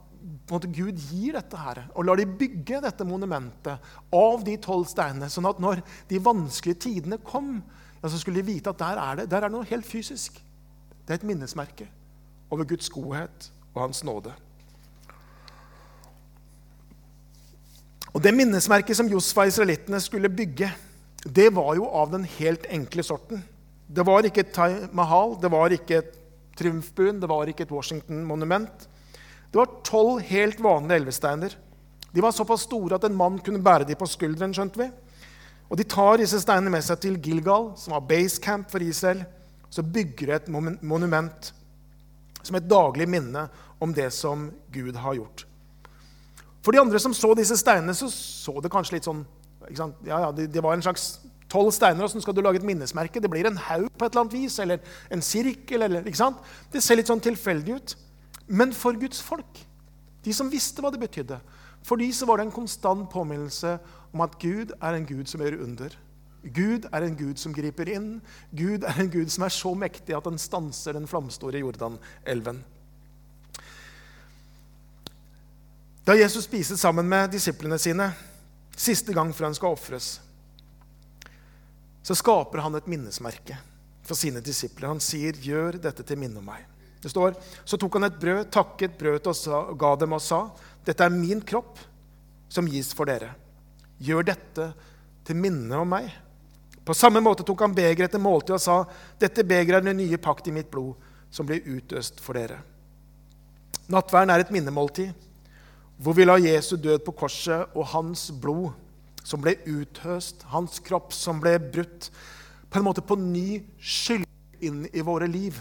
[0.45, 3.81] Gud gir dette her, og lar de bygge dette monumentet
[4.13, 7.63] av de tolv steinene, sånn at når de vanskelige tidene kom,
[7.97, 10.37] ja, så skulle de vite at der er det, der er noe helt fysisk.
[11.05, 11.87] Det er et minnesmerke
[12.53, 14.33] over Guds godhet og Hans nåde.
[18.15, 20.69] Og Det minnesmerket som Josfa og israelittene skulle bygge,
[21.25, 23.41] det var jo av den helt enkle sorten.
[23.89, 26.13] Det var ikke et Tai Mahal, det var ikke et
[26.55, 28.87] triumfbuen, det var ikke et Washington-monument.
[29.51, 31.55] Det var tolv helt vanlige elvesteiner.
[32.11, 34.53] De var såpass store at en mann kunne bære dem på skulderen.
[34.53, 34.89] skjønte vi.
[35.69, 39.25] Og De tar disse steinene med seg til Gilgal, som var base camp for Israel.
[39.69, 40.47] Så bygger de et
[40.81, 41.53] monument
[42.43, 43.47] som et daglig minne
[43.81, 45.45] om det som Gud har gjort.
[46.63, 49.25] For de andre som så disse steinene, så så det kanskje litt sånn
[49.73, 52.05] ja, ja, det, det, var en slags tolv steiner.
[52.05, 53.21] Åssen skal du lage et minnesmerke?
[53.21, 55.81] Det blir en haug på et eller annet vis, eller en sirkel.
[55.81, 56.41] Eller, ikke sant?
[56.71, 57.95] Det ser litt sånn tilfeldig ut.
[58.47, 59.61] Men for Guds folk,
[60.25, 61.39] de som visste hva det betydde,
[61.85, 63.77] for de så var det en konstant påminnelse
[64.13, 65.93] om at Gud er en Gud som gjør under.
[66.53, 68.19] Gud er en Gud som griper inn.
[68.53, 72.61] Gud er en Gud som er så mektig at den stanser den flamstore Jordanelven.
[76.05, 78.11] Da Jesus spiser sammen med disiplene sine
[78.77, 80.09] siste gang før han skal ofres,
[82.05, 83.57] så skaper han et minnesmerke
[84.05, 84.91] for sine disipler.
[84.91, 86.74] Han sier, 'Gjør dette til minne om meg'.
[87.05, 90.49] Det står, Så tok han et brød, takket brødet og ga dem og sa,
[90.85, 91.77] 'Dette er min kropp,
[92.49, 93.35] som gis for dere.
[94.01, 94.73] Gjør dette
[95.23, 96.09] til minne om meg.'
[96.83, 98.85] På samme måte tok han begeret etter måltid og sa,
[99.19, 100.95] 'Dette begeret er den nye pakt i mitt blod,
[101.29, 102.63] som blir utøst for dere.'
[103.87, 105.13] Nattverden er et minnemåltid
[106.01, 108.73] hvor vi la Jesu død på korset og hans blod
[109.23, 112.09] som ble uthøst, hans kropp som ble brutt,
[112.69, 114.25] på en måte på ny skyld
[114.59, 115.53] inn i våre liv.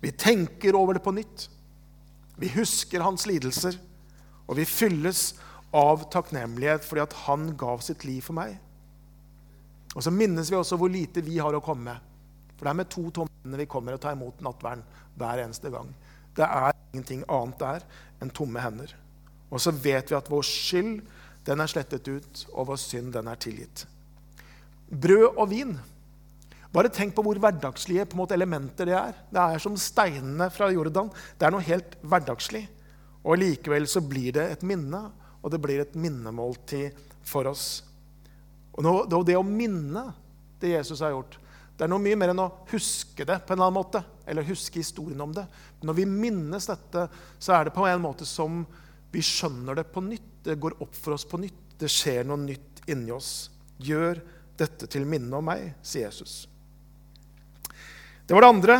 [0.00, 1.48] Vi tenker over det på nytt.
[2.40, 3.76] Vi husker hans lidelser,
[4.48, 5.34] og vi fylles
[5.76, 8.56] av takknemlighet fordi at han gav sitt liv for meg.
[9.94, 12.08] Og så minnes vi også hvor lite vi har å komme med.
[12.56, 14.84] For det er med to tomme hender vi kommer og tar imot nattverden
[15.18, 15.88] hver eneste gang.
[16.36, 17.86] Det er ingenting annet der
[18.22, 18.92] enn tomme hender.
[19.50, 21.00] Og så vet vi at vår skyld
[21.48, 23.86] den er slettet ut, og vår synd den er tilgitt.
[24.90, 25.78] Brød og vin.
[26.70, 29.16] Bare tenk på hvor hverdagslige på måte, elementer det er.
[29.32, 31.10] Det er som steinene fra Jordan.
[31.38, 32.62] Det er noe helt hverdagslig.
[33.26, 35.02] Og likevel så blir det et minne,
[35.42, 37.82] og det blir et minnemåltid for oss.
[38.78, 40.04] Og det å minne
[40.60, 41.38] det Jesus har gjort,
[41.74, 44.82] det er noe mye mer enn å huske det på en annen måte, eller huske
[44.82, 45.46] historien om det.
[45.80, 47.06] Men når vi minnes dette,
[47.40, 48.62] så er det på en måte som
[49.10, 50.28] vi skjønner det på nytt.
[50.44, 51.74] Det går opp for oss på nytt.
[51.80, 53.48] Det skjer noe nytt inni oss.
[53.80, 54.20] Gjør
[54.60, 56.44] dette til minne om meg, sier Jesus.
[58.30, 58.74] Det var det andre,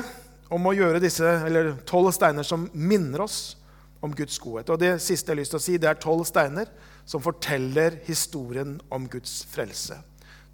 [0.54, 3.56] om å gjøre disse eller tolv steiner som minner oss
[3.98, 4.70] om Guds godhet.
[4.70, 6.70] Og Det siste jeg har lyst til å si, det er tolv steiner
[7.02, 9.98] som forteller historien om Guds frelse.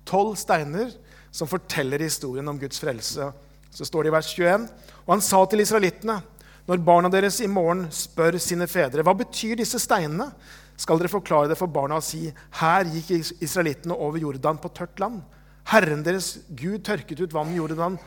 [0.09, 0.96] Tolv steiner
[1.28, 3.28] som forteller historien om Guds frelse.
[3.68, 4.66] Så står det i vers 21.
[5.04, 6.16] Og han sa til israelittene,
[6.64, 10.32] når barna deres i morgen spør sine fedre, hva betyr disse steinene,
[10.72, 12.30] skal dere forklare det for barna og si,
[12.64, 15.20] her gikk israelittene over Jordan på tørt land.
[15.68, 18.00] Herren deres Gud tørket ut vannet i Jordan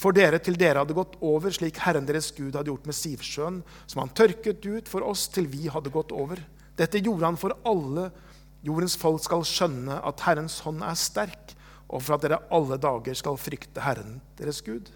[0.00, 3.60] For dere til dere hadde gått over slik Herren deres Gud hadde gjort med Sivsjøen,
[3.84, 6.40] som han tørket ut for oss til vi hadde gått over.
[6.78, 8.06] Dette gjorde han for alle
[8.64, 11.52] jordens folk skal skjønne at Herrens hånd er sterk,
[11.90, 14.88] og for at dere alle dager skal frykte Herren deres Gud.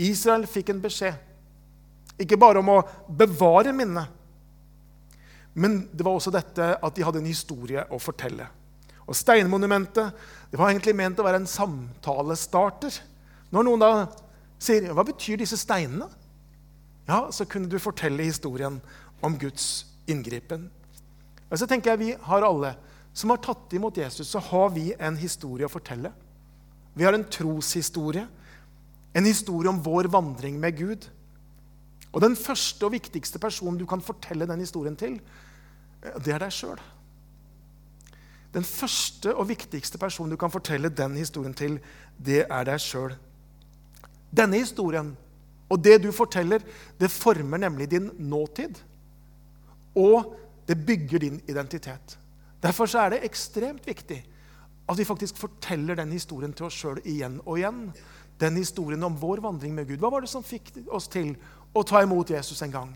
[0.00, 1.14] Israel fikk en beskjed,
[2.18, 4.10] ikke bare om å bevare minnet,
[5.52, 8.48] men det var også dette at de hadde en historie å fortelle.
[9.04, 10.14] Og Steinmonumentet
[10.50, 12.94] det var egentlig ment å være en samtalestarter.
[13.52, 13.92] Når noen da
[14.58, 16.10] sier 'Hva betyr disse steinene?'
[17.08, 18.80] Ja, så kunne du fortelle historien
[19.22, 20.70] om Guds inngripen.
[21.50, 22.76] Og så tenker jeg Vi har alle
[23.12, 26.12] som har tatt imot Jesus, så har vi en historie å fortelle.
[26.94, 28.26] Vi har en troshistorie,
[29.12, 31.08] en historie om vår vandring med Gud.
[32.12, 35.20] Og den første og viktigste personen du kan fortelle den historien til,
[36.24, 36.80] det er deg sjøl.
[38.52, 41.78] Den første og viktigste personen du kan fortelle den historien til,
[42.16, 43.14] det er deg sjøl.
[44.32, 45.12] Denne historien
[45.72, 46.60] og det du forteller,
[47.00, 48.76] det former nemlig din nåtid.
[49.96, 50.34] Og
[50.68, 52.18] det bygger din identitet.
[52.62, 54.20] Derfor er det ekstremt viktig
[54.88, 57.86] at vi faktisk forteller den historien til oss sjøl igjen og igjen.
[58.40, 60.00] Den historien om vår vandring med Gud.
[60.02, 61.34] Hva var det som fikk oss til
[61.72, 62.92] å ta imot Jesus en gang?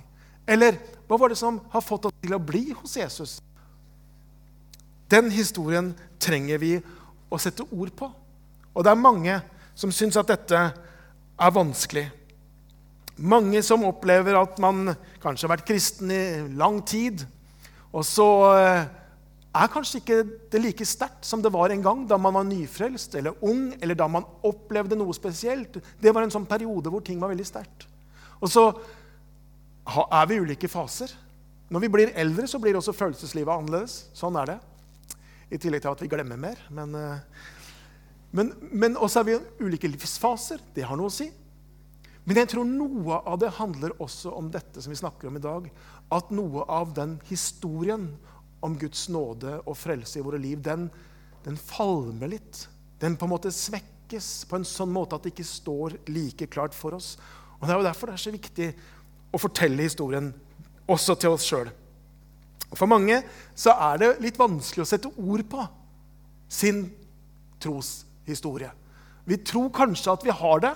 [0.47, 0.77] Eller
[1.09, 3.39] hva var det som har fått oss til å bli hos Jesus?
[5.09, 6.73] Den historien trenger vi
[7.31, 8.11] å sette ord på.
[8.75, 9.39] Og det er mange
[9.79, 10.61] som syns at dette
[11.37, 12.07] er vanskelig.
[13.17, 16.23] Mange som opplever at man kanskje har vært kristen i
[16.57, 17.25] lang tid,
[17.97, 18.87] og så eh,
[19.57, 20.19] er kanskje ikke
[20.53, 23.97] det like sterkt som det var en gang da man var nyfrelst eller ung, eller
[23.97, 25.79] da man opplevde noe spesielt.
[26.01, 27.87] Det var en sånn periode hvor ting var veldig sterkt.
[28.37, 28.69] Og så
[29.87, 31.13] er vi i ulike faser.
[31.73, 34.11] Når vi blir eldre, så blir også følelseslivet annerledes.
[34.15, 34.59] Sånn er det.
[35.51, 36.61] I tillegg til at vi glemmer mer.
[36.75, 37.23] Men, eh,
[38.35, 40.63] men, men også er vi i ulike livsfaser.
[40.75, 41.29] Det har noe å si.
[42.27, 45.45] Men jeg tror noe av det handler også om dette som vi snakker om i
[45.45, 45.69] dag.
[46.13, 48.09] At noe av den historien
[48.67, 50.89] om Guds nåde og frelse i våre liv, den,
[51.45, 52.65] den falmer litt.
[52.99, 56.75] Den på en måte svekkes på en sånn måte at det ikke står like klart
[56.75, 57.15] for oss.
[57.61, 58.69] Og Det er jo derfor det er så viktig
[59.31, 60.33] å fortelle historien
[60.91, 61.71] også til oss sjøl.
[62.75, 63.21] For mange
[63.55, 65.63] så er det litt vanskelig å sette ord på
[66.51, 66.89] sin
[68.27, 68.71] troshistorie.
[69.25, 70.75] Vi tror kanskje at vi har det,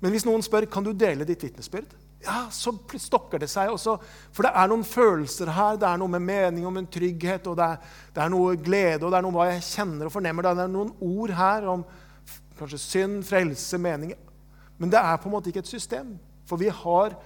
[0.00, 1.94] men hvis noen spør kan du dele ditt vitnesbyrd,
[2.24, 3.70] ja, så stokker det seg.
[3.70, 3.98] Også,
[4.32, 5.76] for det er noen følelser her.
[5.76, 9.04] Det er noe med mening om en trygghet, og det er, det er noe glede,
[9.04, 10.46] og det er noe hva jeg kjenner og fornemmer.
[10.46, 11.84] Det er noen ord her om
[12.56, 14.14] kanskje synd, frelse, mening.
[14.80, 16.14] Men det er på en måte ikke et system.
[16.48, 17.18] For vi har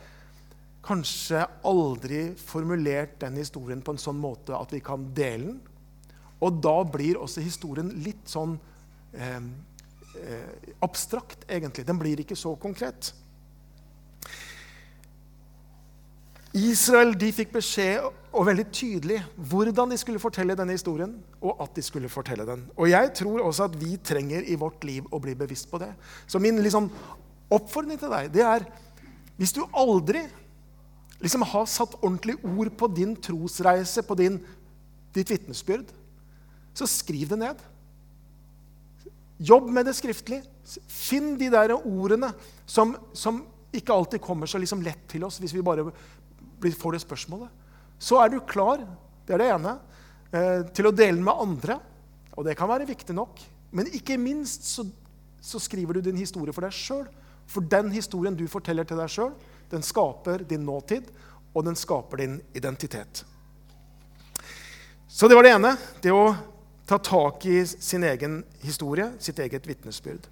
[0.89, 5.63] kanskje aldri formulert den historien på en sånn måte at vi kan dele den.
[6.43, 8.57] Og da blir også historien litt sånn
[9.15, 9.41] eh,
[10.19, 11.87] eh, abstrakt, egentlig.
[11.87, 13.13] Den blir ikke så konkret.
[16.57, 19.19] Israel de fikk beskjed og veldig tydelig
[19.51, 21.15] hvordan de skulle fortelle denne historien.
[21.41, 22.65] Og at de skulle fortelle den.
[22.77, 25.93] Og jeg tror også at vi trenger i vårt liv å bli bevisst på det.
[26.27, 26.91] Så min liksom,
[27.51, 28.67] oppfordring til deg det er
[29.39, 30.25] hvis du aldri
[31.23, 34.41] liksom har satt ordentlig ord på din trosreise, på din,
[35.15, 35.93] ditt vitnesbyrd,
[36.75, 37.63] så skriv det ned.
[39.39, 40.43] Jobb med det skriftlig.
[40.91, 42.33] Finn de der ordene
[42.67, 45.87] som, som ikke alltid kommer så liksom lett til oss hvis vi bare
[46.59, 47.53] får det spørsmålet.
[47.99, 48.83] Så er du klar,
[49.27, 49.77] det er det ene,
[50.33, 51.79] eh, til å dele med andre.
[52.39, 53.41] Og det kan være viktig nok.
[53.75, 54.87] Men ikke minst så,
[55.41, 57.07] så skriver du din historie for deg sjøl.
[57.49, 59.33] For den historien du forteller til deg sjøl,
[59.71, 61.09] den skaper din nåtid,
[61.57, 63.25] og den skaper din identitet.
[65.09, 65.73] Så det var det ene.
[66.05, 66.29] Det å
[66.89, 70.29] ta tak i sin egen historie, sitt eget vitnesbyrd.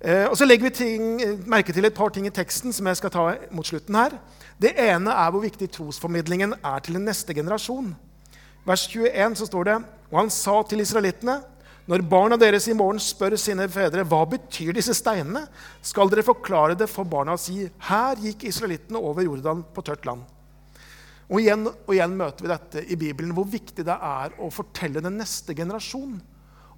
[0.00, 1.04] Eh, og så legger vi ting,
[1.48, 4.16] merke til et par ting i teksten som jeg skal ta mot slutten her.
[4.60, 7.94] Det ene er hvor viktig trosformidlingen er til den neste generasjon.
[8.64, 11.42] Vers 21 så står det Og han sa til israelittene
[11.84, 15.42] når barna deres i morgen spør sine fedre hva betyr disse steinene,
[15.84, 20.06] skal dere forklare det for barna og si her gikk israelittene over Jordan på tørt
[20.08, 20.22] land.
[21.30, 25.02] Og igjen, og igjen møter vi dette i Bibelen, hvor viktig det er å fortelle
[25.04, 26.18] den neste generasjon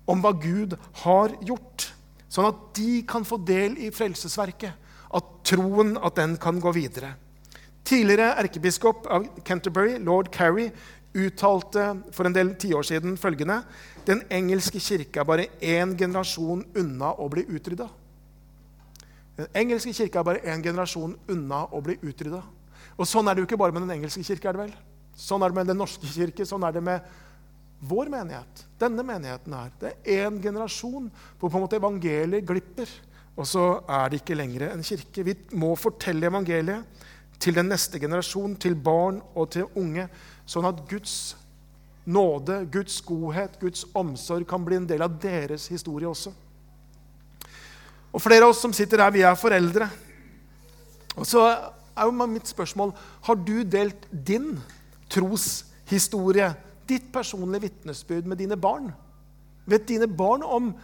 [0.06, 1.88] om hva Gud har gjort,
[2.30, 4.84] sånn at de kan få del i frelsesverket.
[5.16, 7.14] At troen at den kan gå videre.
[7.86, 10.70] Tidligere erkebiskop av Canterbury, lord Carey,
[11.16, 13.62] uttalte for en del tiår siden følgende
[14.06, 17.88] den engelske kirke er bare én generasjon unna å bli utrydda.
[19.36, 22.42] Den engelske kirke er bare én generasjon unna å bli utrydda.
[22.96, 24.48] Og sånn er det jo ikke bare med den engelske kirke.
[24.48, 24.76] er det vel?
[25.16, 27.00] Sånn er det med Den norske kirke, sånn er det med
[27.80, 28.64] vår menighet.
[28.80, 29.72] Denne menigheten her.
[29.80, 32.88] Det er én generasjon hvor på en måte evangeliet glipper.
[33.36, 35.22] og så er det ikke lenger en kirke.
[35.22, 36.84] Vi må fortelle evangeliet
[37.38, 40.08] til den neste generasjon, til barn og til unge,
[40.46, 41.36] sånn at Guds
[42.06, 46.32] nåde, Guds godhet, Guds omsorg kan bli en del av deres historie også.
[48.12, 49.90] Og Flere av oss som sitter her, vi er foreldre.
[51.16, 51.42] Og så
[51.96, 52.92] er jo mitt spørsmål
[53.26, 54.56] har du delt din
[55.12, 56.52] troshistorie,
[56.86, 58.92] ditt personlige vitnesbyrd, med dine barn?
[59.66, 60.74] Vet dine barn om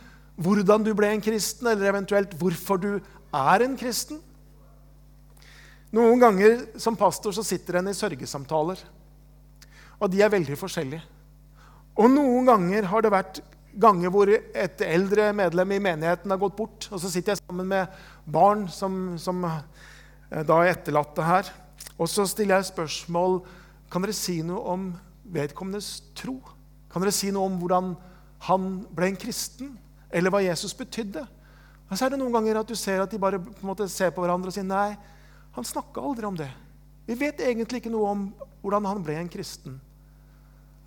[0.42, 4.20] hvordan du ble en kristen, eller eventuelt hvorfor du er en kristen?
[5.92, 8.80] Noen ganger som pastor så sitter en i sørgesamtaler.
[10.00, 11.04] Og de er veldig forskjellige.
[12.00, 13.42] Og noen ganger har det vært
[13.80, 16.88] ganger hvor et eldre medlem i menigheten har gått bort.
[16.90, 19.44] Og så sitter jeg sammen med barn som, som
[20.32, 21.50] da er etterlatte her.
[22.00, 23.42] Og så stiller jeg spørsmål
[23.92, 24.86] Kan dere si noe om
[25.32, 26.38] vedkommendes tro.
[26.92, 27.92] Kan dere si noe om hvordan
[28.48, 29.74] han ble en kristen,
[30.10, 31.22] eller hva Jesus betydde?
[31.88, 33.86] Og så er det noen ganger at du ser at de bare på en måte
[33.92, 34.94] ser på hverandre og sier nei,
[35.52, 36.48] han snakka aldri om det.
[37.04, 38.22] Vi vet egentlig ikke noe om
[38.62, 39.76] hvordan han ble en kristen.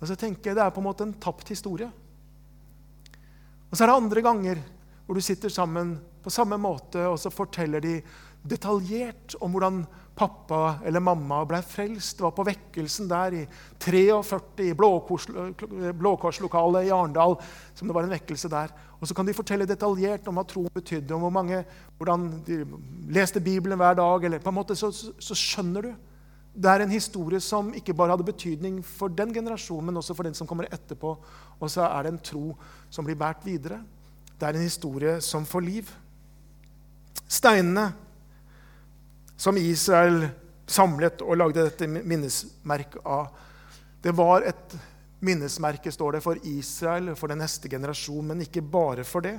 [0.00, 1.86] Og så tenker jeg Det er på en måte en tapt historie.
[3.70, 4.62] Og så er det andre ganger
[5.06, 8.00] hvor du sitter sammen på samme måte, og så forteller de
[8.48, 9.84] detaljert om hvordan
[10.16, 12.16] pappa eller mamma ble frelst.
[12.16, 13.42] Det Var på vekkelsen der i
[13.82, 17.36] 43 i Blåkorslokalet i Arendal.
[17.74, 18.68] som det var en vekkelse der.
[19.00, 21.64] Og så kan de fortelle detaljert om hva troen betydde, om hvor mange,
[21.98, 22.66] hvordan de
[23.08, 24.24] leste Bibelen hver dag.
[24.24, 25.94] eller på en måte så, så skjønner du
[26.56, 30.24] det er en historie som ikke bare hadde betydning for den generasjonen, men også for
[30.24, 31.10] den som kommer etterpå.
[31.60, 32.56] Og så er det en tro
[32.90, 33.82] som blir båret videre.
[34.40, 35.90] Det er en historie som får liv.
[37.28, 37.92] Steinene
[39.36, 40.28] som Israel
[40.66, 43.28] samlet og lagde dette minnesmerket av,
[44.02, 44.76] det var et
[45.24, 49.38] minnesmerke står det, for Israel, for den neste generasjon, men ikke bare for det.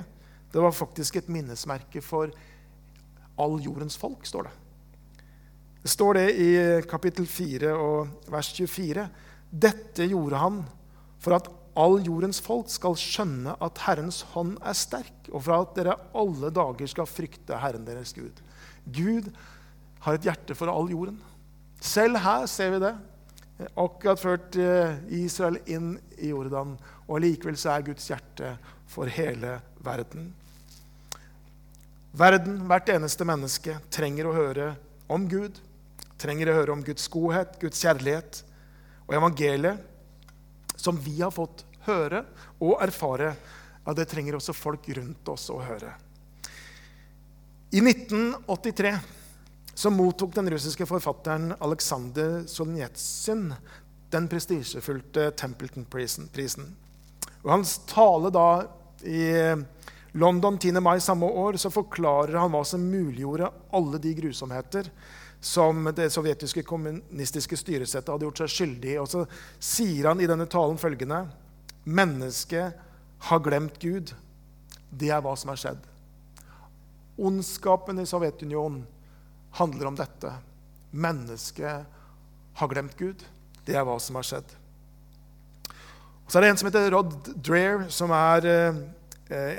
[0.52, 2.32] Det var faktisk et minnesmerke for
[3.38, 4.54] all jordens folk, står det.
[5.82, 6.48] Det står det i
[6.90, 9.06] kapittel 4 og vers 24.
[9.48, 10.58] Dette gjorde han
[11.22, 15.76] for at all jordens folk skal skjønne at Herrens hånd er sterk, og for at
[15.78, 18.42] dere alle dager skal frykte Herren deres Gud.
[18.84, 19.30] Gud
[20.04, 21.20] har et hjerte for all jorden.
[21.80, 22.94] Selv her ser vi det.
[23.74, 26.76] Akkurat ført eh, Israel inn i Jordan,
[27.08, 28.52] og likevel så er Guds hjerte
[28.90, 30.30] for hele verden.
[32.18, 34.72] Verden, hvert eneste menneske, trenger å høre
[35.10, 35.58] om Gud
[36.18, 38.42] trenger å høre om Guds godhet, Guds kjærlighet
[39.06, 39.80] og evangeliet,
[40.78, 42.24] som vi har fått høre
[42.58, 43.32] og erfare.
[43.84, 45.94] Ja, det trenger også folk rundt oss å høre.
[47.72, 48.92] I 1983
[49.78, 53.52] så mottok den russiske forfatteren Aleksandr Solnitsyn
[54.10, 56.64] den prestisjefylte Templeton-prisen.
[57.44, 58.48] Og hans tale da
[59.06, 59.22] i
[60.18, 60.80] London 10.
[60.82, 64.90] mai samme år så forklarer han hva som muliggjorde alle de grusomheter
[65.38, 68.98] som det sovjetiske kommunistiske styresettet hadde gjort seg skyldig i.
[68.98, 69.24] Og så
[69.62, 71.22] sier han i denne talen følgende
[71.86, 72.82] Mennesket
[73.30, 74.10] har glemt Gud.
[74.90, 75.86] Det er hva som har skjedd.
[77.14, 78.82] Ondskapen i Sovjetunionen
[79.56, 80.32] handler om dette.
[80.90, 81.86] Mennesket
[82.58, 83.24] har glemt Gud.
[83.64, 84.54] Det er hva som har skjedd.
[86.24, 88.80] Og så er det en som heter Rod Dreher, som er eh,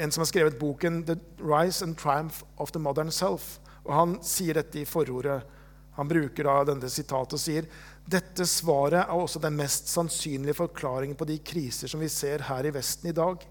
[0.04, 3.58] en som har skrevet boken 'The Rise and Triumph of the Modern Self'.
[3.86, 5.42] Og Han sier dette i forordet
[6.00, 7.66] han bruker da denne sitatet og sier
[8.10, 12.66] dette svaret er også den mest sannsynlige forklaringen på de kriser som vi ser her
[12.66, 13.44] i Vesten i dag,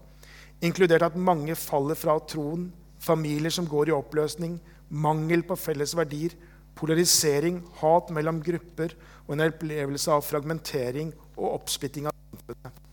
[0.65, 4.57] inkludert at mange faller fra troen, familier som går i oppløsning,
[4.89, 6.33] mangel på felles verdier,
[6.79, 8.95] polarisering, hat mellom grupper
[9.27, 12.85] og en opplevelse av fragmentering og oppsplitting av samfunnet.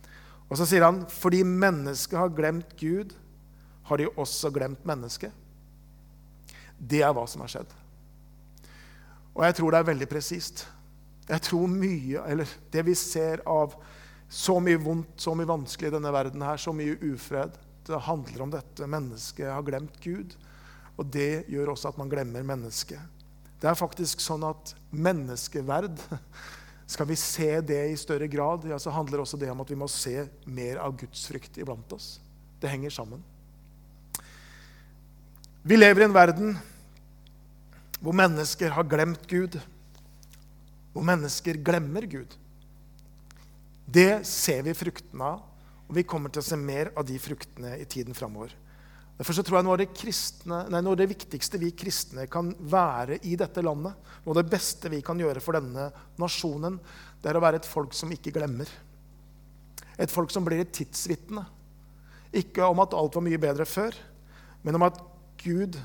[0.46, 3.14] Og så sier han fordi mennesket har glemt Gud,
[3.86, 5.32] har de også glemt mennesket.
[6.76, 7.70] Det er hva som har skjedd.
[9.36, 10.66] Og jeg tror det er veldig presist.
[11.26, 13.74] Jeg tror mye, eller Det vi ser av
[14.28, 17.54] så mye vondt, så mye vanskelig i denne verden, her, så mye ufred,
[17.86, 18.86] det handler om dette.
[18.90, 20.34] Mennesket har glemt Gud.
[20.96, 23.00] Og det gjør også at man glemmer mennesket.
[23.60, 26.00] Det er faktisk sånn at menneskeverd
[26.86, 29.78] Skal vi se det i større grad, ja, så handler også det om at vi
[29.78, 32.20] må se mer av gudsfrykt iblant oss.
[32.62, 33.24] Det henger sammen.
[35.66, 36.52] Vi lever i en verden
[37.98, 39.56] hvor mennesker har glemt Gud,
[40.94, 42.36] hvor mennesker glemmer Gud.
[43.82, 45.42] Det ser vi fruktene av,
[45.88, 48.54] og vi kommer til å se mer av de fruktene i tiden framover.
[49.16, 52.50] Derfor tror jeg noe av, det kristne, nei, noe av det viktigste vi kristne kan
[52.68, 55.88] være i dette landet, noe av det beste vi kan gjøre for denne
[56.20, 56.76] nasjonen,
[57.22, 58.68] det er å være et folk som ikke glemmer.
[59.96, 61.46] Et folk som blir et tidsvitne.
[62.36, 63.96] Ikke om at alt var mye bedre før,
[64.66, 65.00] men om at
[65.40, 65.78] Gud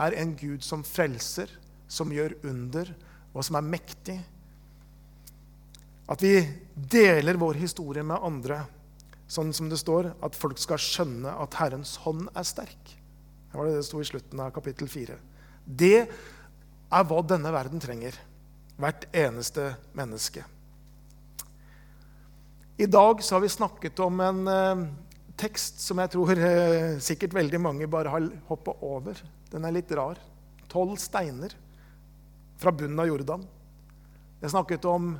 [0.00, 1.50] er en Gud som frelser,
[1.86, 2.90] som gjør under,
[3.30, 4.18] og som er mektig.
[6.10, 6.40] At vi
[6.74, 8.64] deler vår historie med andre,
[9.30, 12.94] sånn som det står, at folk skal skjønne at Herrens hånd er sterk.
[13.50, 15.16] Det var det det sto i slutten av kapittel 4.
[15.64, 18.16] Det er hva denne verden trenger.
[18.80, 20.42] Hvert eneste menneske.
[22.76, 24.84] I dag så har vi snakket om en eh,
[25.38, 29.20] tekst som jeg tror eh, sikkert veldig mange bare har hoppa over.
[29.52, 30.18] Den er litt rar.
[30.70, 31.54] Tolv steiner
[32.58, 33.46] fra bunnen av Jordan.
[34.42, 35.14] Jeg snakket om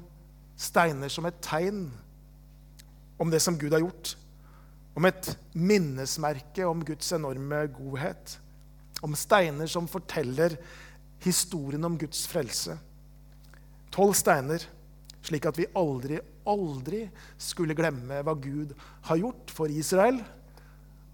[0.58, 1.86] steiner som et tegn
[3.24, 4.14] om det som Gud har gjort.
[4.94, 8.38] Om et minnesmerke om Guds enorme godhet.
[9.02, 10.58] Om steiner som forteller
[11.24, 12.76] historien om Guds frelse.
[13.94, 14.62] Tolv steiner,
[15.24, 16.18] slik at vi aldri,
[16.50, 17.04] aldri
[17.40, 18.74] skulle glemme hva Gud
[19.08, 20.18] har gjort for Israel,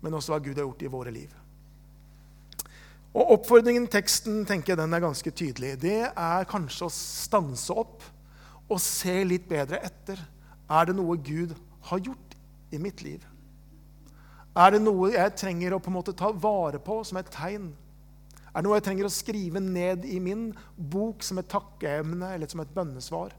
[0.01, 1.31] men også hva Gud har gjort i våre liv.
[3.11, 5.75] Og Oppfordringen i teksten tenker jeg den er ganske tydelig.
[5.83, 8.05] Det er kanskje å stanse opp
[8.71, 10.21] og se litt bedre etter.
[10.71, 11.57] Er det noe Gud
[11.89, 12.37] har gjort
[12.71, 13.25] i mitt liv?
[14.59, 17.71] Er det noe jeg trenger å på en måte ta vare på som et tegn?
[18.51, 22.51] Er det noe jeg trenger å skrive ned i min bok som et takkeemne eller
[22.51, 23.37] som et bønnesvar?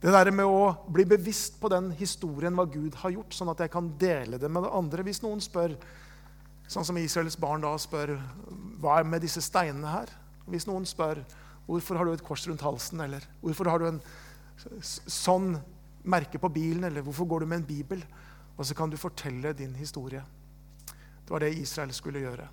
[0.00, 3.60] Det der med å bli bevisst på den historien hva Gud har gjort, sånn at
[3.60, 5.04] jeg kan dele det med andre.
[5.04, 5.74] Hvis noen spør,
[6.68, 8.14] sånn som Israels barn da spør
[8.80, 10.12] hva er med disse steinene her?
[10.48, 11.20] Hvis noen spør
[11.66, 14.00] hvorfor har du et kors rundt halsen, eller hvorfor har du en
[14.80, 15.52] sånn
[16.04, 18.04] merke på bilen, eller hvorfor går du med en bibel?
[18.56, 20.22] Og så kan du fortelle din historie.
[21.24, 22.48] Det var det Israel skulle gjøre.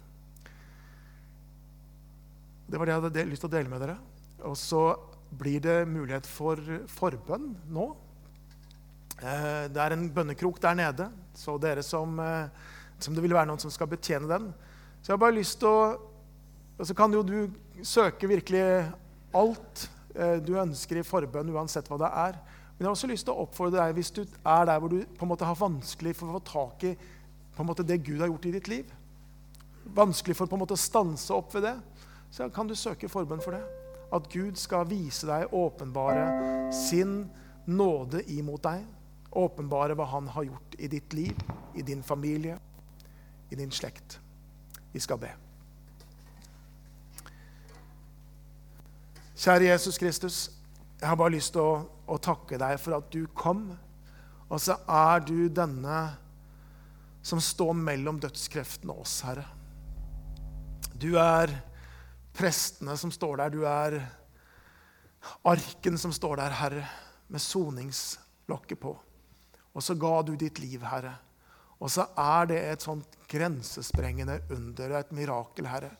[2.68, 3.96] Det var det jeg hadde lyst til å dele med dere.
[4.48, 4.82] Og så
[5.38, 6.60] blir det mulighet for
[6.92, 7.88] forbønn nå.
[9.18, 12.50] Eh, det er en bønnekrok der nede, så dere som, eh,
[13.00, 14.52] som det vil være noen som skal betjene den.
[15.02, 15.98] Så jeg har bare lyst til å
[16.78, 17.50] Og så kan jo du
[17.82, 18.62] søke virkelig
[19.34, 22.36] alt eh, du ønsker i forbønn, uansett hva det er.
[22.78, 25.00] Men jeg har også lyst til å oppfordre deg hvis du er der hvor du
[25.18, 26.94] på en måte har vanskelig for å få tak i
[27.58, 28.92] på en måte det Gud har gjort i ditt liv.
[29.98, 31.74] Vanskelig for på en måte å stanse opp ved det
[32.32, 33.64] så kan du søke forbønn for det.
[34.14, 37.26] At Gud skal vise deg, åpenbare sin
[37.66, 38.86] nåde imot deg.
[39.38, 41.36] Åpenbare hva han har gjort i ditt liv,
[41.76, 42.60] i din familie,
[43.50, 44.20] i din slekt.
[44.94, 45.34] Vi skal be.
[49.38, 50.38] Kjære Jesus Kristus,
[50.98, 51.74] jeg har bare lyst til å,
[52.10, 53.68] å takke deg for at du kom.
[54.48, 56.00] Og så er du denne
[57.26, 59.46] som står mellom dødskreftene og oss, Herre.
[60.98, 61.52] Du er
[62.38, 63.54] prestene som står der.
[63.54, 64.00] Du er
[65.46, 66.86] arken som står der, Herre,
[67.28, 68.96] med soningslokket på.
[69.78, 71.14] Og så ga du ditt liv, Herre.
[71.78, 75.92] Og så er det et sånt grensesprengende under et mirakel, Herre,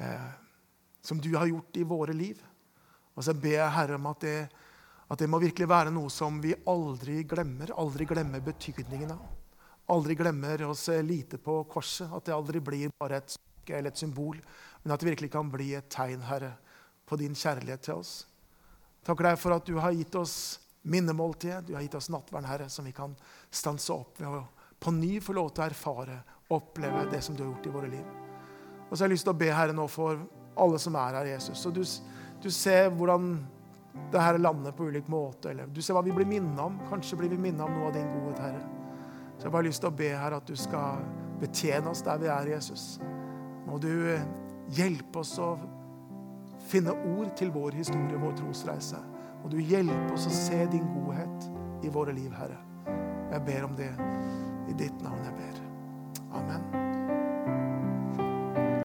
[0.00, 0.30] eh,
[1.04, 2.40] som du har gjort i våre liv.
[3.16, 4.36] Og så ber jeg, Herre, om at det,
[5.12, 7.74] at det må virkelig være noe som vi aldri glemmer.
[7.78, 9.22] Aldri glemmer betydningen av.
[9.92, 12.08] Aldri glemmer å se lite på korset.
[12.08, 14.40] At det aldri blir bare et stykke eller et symbol,
[14.82, 16.54] men at det virkelig kan bli et tegn, Herre,
[17.06, 18.14] på din kjærlighet til oss.
[19.06, 20.34] Takker deg for at du har gitt oss
[20.82, 23.14] minnemåltid, du har gitt oss nattvern, Herre, som vi kan
[23.50, 24.42] stanse opp ved å
[24.82, 26.16] på ny få lov til å erfare
[26.50, 28.06] oppleve det som du har gjort i våre liv.
[28.88, 30.24] Og så har jeg lyst til å be Herre nå for
[30.58, 31.62] alle som er her, Jesus.
[31.68, 31.82] Og du,
[32.42, 33.34] du ser hvordan
[34.12, 35.52] det her lander på ulik måte.
[35.52, 36.78] Eller du ser hva vi blir minnet om.
[36.90, 38.62] Kanskje blir vi minnet om noe av din godhet, Herre.
[39.36, 41.02] Så jeg har bare lyst til å be her at du skal
[41.42, 42.86] betjene oss der vi er, Jesus.
[43.66, 43.90] Må du
[44.76, 45.54] hjelpe oss å
[46.70, 49.00] finne ord til vår historie, vår trosreise.
[49.42, 51.50] Må du hjelpe oss å se din godhet
[51.82, 52.60] i våre liv, Herre.
[53.32, 53.90] Jeg ber om det
[54.70, 55.62] i ditt navn jeg ber.
[56.38, 56.91] Amen.